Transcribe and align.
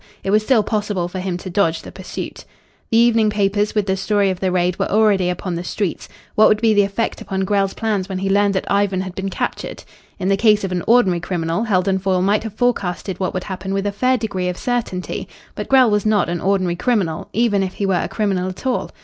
It 0.23 0.31
was 0.31 0.41
still 0.41 0.63
possible 0.63 1.07
for 1.07 1.19
him 1.19 1.37
to 1.37 1.49
dodge 1.51 1.83
the 1.83 1.91
pursuit. 1.91 2.43
The 2.89 2.97
evening 2.97 3.29
papers 3.29 3.75
with 3.75 3.85
the 3.85 3.95
story 3.95 4.31
of 4.31 4.39
the 4.39 4.51
raid 4.51 4.79
were 4.79 4.89
already 4.89 5.29
upon 5.29 5.53
the 5.53 5.63
streets. 5.63 6.09
What 6.33 6.47
would 6.47 6.59
be 6.59 6.73
the 6.73 6.81
effect 6.81 7.21
upon 7.21 7.41
Grell's 7.45 7.75
plans 7.75 8.09
when 8.09 8.17
he 8.17 8.27
learned 8.27 8.55
that 8.55 8.65
Ivan 8.71 9.01
had 9.01 9.13
been 9.13 9.29
captured? 9.29 9.83
In 10.17 10.27
the 10.27 10.35
case 10.37 10.63
of 10.63 10.71
an 10.71 10.81
ordinary 10.87 11.19
criminal, 11.19 11.65
Heldon 11.65 11.99
Foyle 11.99 12.23
might 12.23 12.41
have 12.41 12.55
forecasted 12.55 13.19
what 13.19 13.35
would 13.35 13.43
happen 13.43 13.75
with 13.75 13.85
a 13.85 13.91
fair 13.91 14.17
degree 14.17 14.49
of 14.49 14.57
certainty. 14.57 15.27
But 15.53 15.67
Grell 15.67 15.91
was 15.91 16.03
not 16.03 16.29
an 16.29 16.41
ordinary 16.41 16.77
criminal, 16.77 17.29
even 17.31 17.61
if 17.61 17.75
he 17.75 17.85
were 17.85 17.93
a 18.01 18.07
criminal 18.09 18.49
at 18.49 18.65
all. 18.65 18.89